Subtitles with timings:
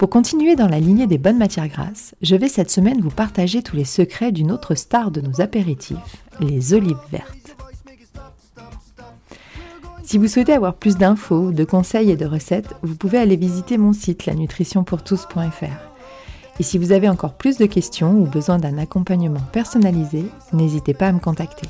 [0.00, 3.62] Pour continuer dans la lignée des bonnes matières grasses, je vais cette semaine vous partager
[3.62, 7.54] tous les secrets d'une autre star de nos apéritifs, les olives vertes.
[10.02, 13.76] Si vous souhaitez avoir plus d'infos, de conseils et de recettes, vous pouvez aller visiter
[13.76, 15.64] mon site lanutritionpourtous.fr.
[16.58, 21.08] Et si vous avez encore plus de questions ou besoin d'un accompagnement personnalisé, n'hésitez pas
[21.08, 21.68] à me contacter.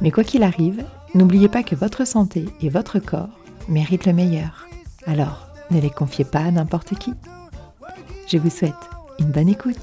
[0.00, 0.84] Mais quoi qu'il arrive,
[1.16, 4.68] N'oubliez pas que votre santé et votre corps méritent le meilleur.
[5.06, 7.14] Alors, ne les confiez pas à n'importe qui.
[8.26, 8.72] Je vous souhaite
[9.18, 9.76] une bonne écoute.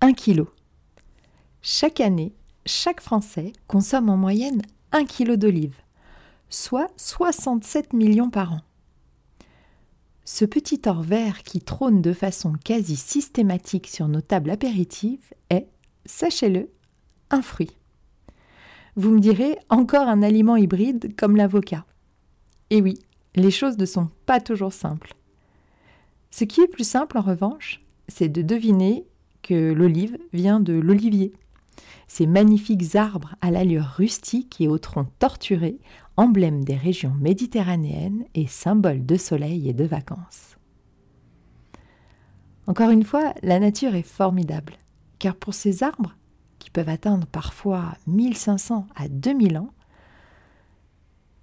[0.00, 0.48] Un kilo.
[1.62, 2.34] Chaque année,
[2.66, 5.80] chaque Français consomme en moyenne un kilo d'olives,
[6.48, 8.60] soit 67 millions par an.
[10.24, 15.66] Ce petit or vert qui trône de façon quasi systématique sur nos tables apéritives est,
[16.04, 16.70] sachez-le,
[17.30, 17.77] un fruit.
[18.98, 21.86] Vous me direz encore un aliment hybride comme l'avocat.
[22.70, 22.98] Et oui,
[23.36, 25.14] les choses ne sont pas toujours simples.
[26.32, 29.06] Ce qui est plus simple en revanche, c'est de deviner
[29.42, 31.32] que l'olive vient de l'olivier.
[32.08, 35.78] Ces magnifiques arbres à l'allure rustique et au tronc torturé
[36.16, 40.56] emblème des régions méditerranéennes et symbole de soleil et de vacances.
[42.66, 44.72] Encore une fois, la nature est formidable,
[45.20, 46.16] car pour ces arbres,
[46.58, 49.72] qui peuvent atteindre parfois 1500 à 2000 ans,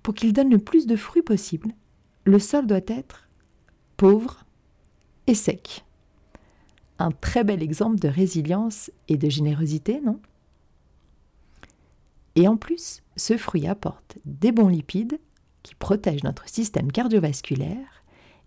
[0.04, 1.72] pour qu'ils donnent le plus de fruits possible,
[2.26, 3.28] le sol doit être
[3.98, 4.46] pauvre
[5.28, 5.84] et sec.
[7.00, 10.20] Un très bel exemple de résilience et de générosité, non?
[12.36, 15.20] Et en plus, ce fruit apporte des bons lipides
[15.64, 18.04] qui protègent notre système cardiovasculaire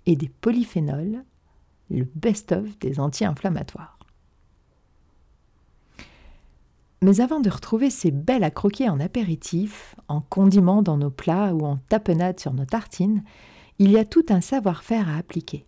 [0.06, 1.24] et des polyphénols,
[1.90, 3.97] le best-of des anti-inflammatoires.
[7.00, 11.54] Mais avant de retrouver ces belles à croquer en apéritif, en condiment dans nos plats
[11.54, 13.22] ou en tapenade sur nos tartines,
[13.78, 15.64] il y a tout un savoir-faire à appliquer.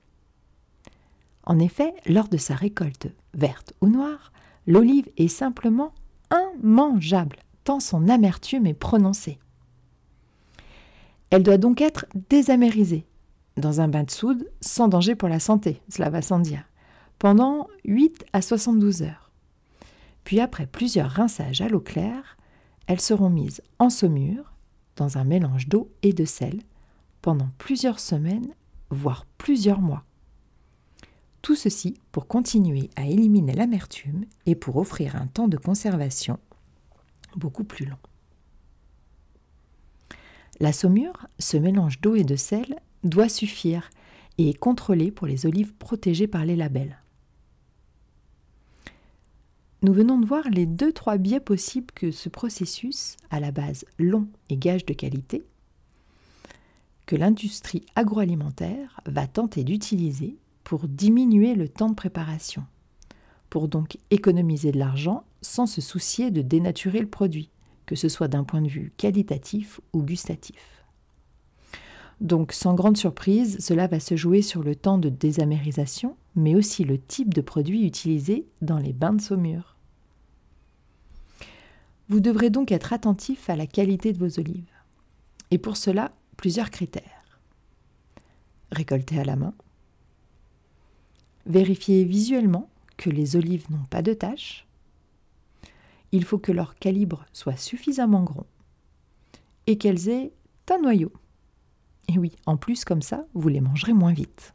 [1.44, 4.32] En effet, lors de sa récolte verte ou noire,
[4.66, 5.92] l'olive est simplement
[6.32, 9.38] immangeable tant son amertume est prononcée.
[11.30, 13.06] Elle doit donc être désamérisée,
[13.56, 16.64] dans un bain de soude, sans danger pour la santé, cela va sans dire,
[17.18, 19.29] pendant 8 à 72 heures.
[20.30, 22.36] Puis après plusieurs rinçages à l'eau claire,
[22.86, 24.52] elles seront mises en saumure,
[24.94, 26.60] dans un mélange d'eau et de sel,
[27.20, 28.54] pendant plusieurs semaines,
[28.91, 30.04] voire plusieurs mois.
[31.42, 36.38] Tout ceci pour continuer à éliminer l'amertume et pour offrir un temps de conservation
[37.34, 37.98] beaucoup plus long.
[40.60, 43.91] La saumure, ce mélange d'eau et de sel, doit suffire
[44.38, 47.00] et est contrôlée pour les olives protégées par les labels.
[49.82, 53.86] Nous venons de voir les deux trois biais possibles que ce processus, à la base
[53.98, 55.42] long et gage de qualité,
[57.06, 62.64] que l'industrie agroalimentaire va tenter d'utiliser pour diminuer le temps de préparation,
[63.48, 67.48] pour donc économiser de l'argent sans se soucier de dénaturer le produit,
[67.86, 70.79] que ce soit d'un point de vue qualitatif ou gustatif.
[72.20, 76.84] Donc sans grande surprise, cela va se jouer sur le temps de désamérisation, mais aussi
[76.84, 79.76] le type de produit utilisé dans les bains de saumure.
[82.09, 84.72] Vous devrez donc être attentif à la qualité de vos olives.
[85.50, 87.41] Et pour cela, plusieurs critères.
[88.72, 89.54] Récolter à la main.
[91.47, 94.66] Vérifier visuellement que les olives n'ont pas de taches
[96.12, 98.47] il faut que leur calibre soit suffisamment grand
[99.66, 100.33] et qu'elles aient
[100.71, 101.12] un noyau.
[102.12, 104.53] Et oui, en plus comme ça, vous les mangerez moins vite.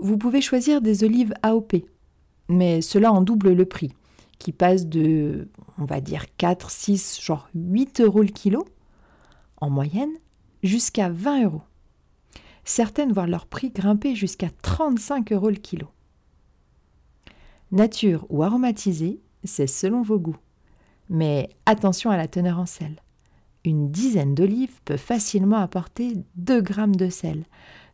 [0.00, 1.74] Vous pouvez choisir des olives AOP,
[2.48, 3.92] mais cela en double le prix,
[4.38, 8.64] qui passe de, on va dire, 4, 6, genre 8 euros le kilo,
[9.58, 10.14] en moyenne,
[10.62, 11.62] jusqu'à 20 euros.
[12.64, 15.88] Certaines voient leur prix grimper jusqu'à 35 euros le kilo.
[17.72, 20.38] Nature ou aromatisée, c'est selon vos goûts.
[21.10, 23.02] Mais attention à la teneur en sel.
[23.66, 27.44] Une dizaine d'olives peut facilement apporter 2 grammes de sel,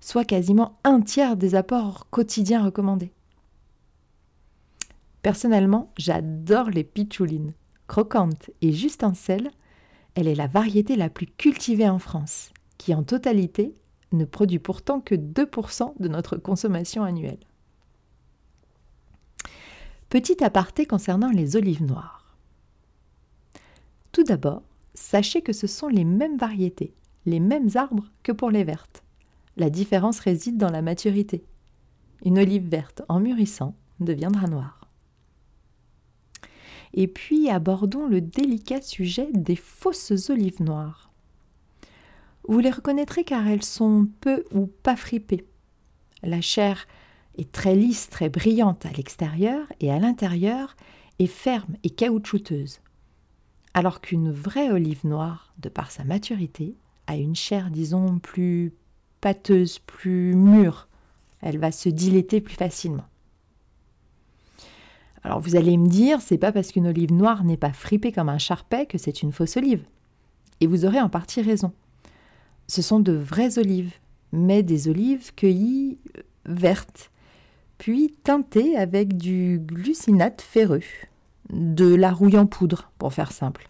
[0.01, 3.15] soit quasiment un tiers des apports quotidiens recommandés.
[5.23, 7.55] Personnellement, j'adore les pitchoulines.
[7.87, 9.51] croquante et juste en sel,
[10.15, 13.75] elle est la variété la plus cultivée en France, qui en totalité
[14.13, 17.41] ne produit pourtant que 2% de notre consommation annuelle.
[20.11, 22.37] Petit aparté concernant les olives noires.
[24.13, 24.63] Tout d'abord,
[24.95, 26.95] sachez que ce sont les mêmes variétés,
[27.27, 29.03] les mêmes arbres que pour les vertes.
[29.57, 31.45] La différence réside dans la maturité.
[32.25, 34.89] Une olive verte en mûrissant deviendra noire.
[36.95, 41.11] Et puis abordons le délicat sujet des fausses olives noires.
[42.49, 45.47] Vous les reconnaîtrez car elles sont peu ou pas fripées.
[46.23, 46.87] La chair
[47.39, 50.77] est très lisse, très brillante à l'extérieur et à l'intérieur
[51.19, 52.81] est ferme et caoutchouteuse.
[53.75, 56.77] Alors qu'une vraie olive noire, de par sa maturité,
[57.07, 58.73] a une chair, disons, plus
[59.21, 60.89] pâteuse, plus mûre.
[61.41, 63.07] Elle va se dilater plus facilement.
[65.25, 68.29] Alors vous allez me dire, c'est pas parce qu'une olive noire n'est pas fripée comme
[68.29, 69.85] un charpet que c'est une fausse olive.
[70.61, 71.73] Et vous aurez en partie raison.
[72.67, 73.93] Ce sont de vraies olives,
[74.33, 77.11] mais des olives cueillies euh, vertes,
[77.79, 80.83] puis teintées avec du glucinate ferreux,
[81.51, 83.69] de la rouille en poudre, pour faire simple.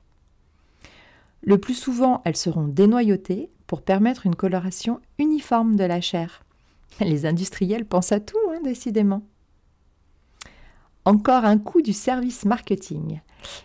[1.42, 6.42] Le plus souvent, elles seront dénoyautées pour permettre une coloration uniforme de la chair.
[7.00, 9.22] Les industriels pensent à tout, hein, décidément.
[11.04, 13.22] Encore un coup du service marketing,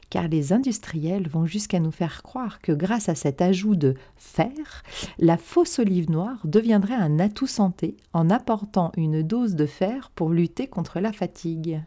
[0.09, 4.83] car les industriels vont jusqu'à nous faire croire que grâce à cet ajout de fer,
[5.19, 10.31] la fausse olive noire deviendrait un atout santé en apportant une dose de fer pour
[10.31, 11.81] lutter contre la fatigue.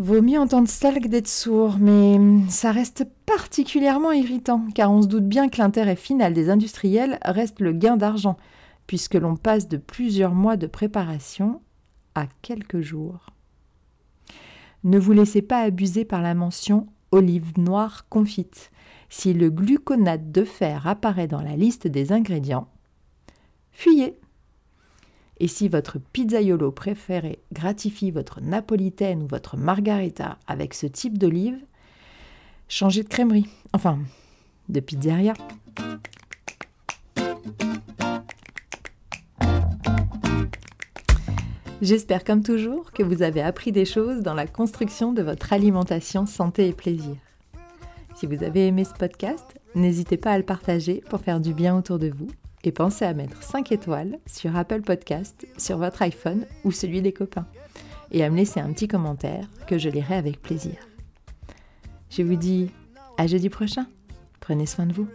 [0.00, 5.08] Vaut mieux entendre ça que d'être sourd, mais ça reste particulièrement irritant, car on se
[5.08, 8.36] doute bien que l'intérêt final des industriels reste le gain d'argent,
[8.86, 11.60] puisque l'on passe de plusieurs mois de préparation
[12.14, 13.30] à quelques jours.
[14.84, 18.70] Ne vous laissez pas abuser par la mention olive noire confite.
[19.08, 22.68] Si le gluconate de fer apparaît dans la liste des ingrédients,
[23.72, 24.16] fuyez.
[25.40, 31.58] Et si votre pizzaiolo préféré gratifie votre napolitaine ou votre margarita avec ce type d'olive,
[32.68, 34.00] changez de crèmerie, enfin,
[34.68, 35.34] de pizzeria.
[41.80, 46.26] J'espère comme toujours que vous avez appris des choses dans la construction de votre alimentation
[46.26, 47.14] santé et plaisir.
[48.16, 49.46] Si vous avez aimé ce podcast,
[49.76, 52.26] n'hésitez pas à le partager pour faire du bien autour de vous
[52.68, 57.12] et pensez à mettre 5 étoiles sur Apple Podcast, sur votre iPhone ou celui des
[57.12, 57.46] copains
[58.12, 60.74] et à me laisser un petit commentaire que je lirai avec plaisir.
[62.10, 62.70] Je vous dis
[63.16, 63.86] à jeudi prochain.
[64.40, 65.08] Prenez soin de vous.